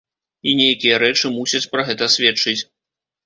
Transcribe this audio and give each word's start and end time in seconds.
І 0.51 0.53
нейкія 0.59 0.95
рэчы 1.03 1.31
мусяць 1.35 1.63
пра 1.75 1.85
гэта 1.91 2.09
сведчыць. 2.17 2.57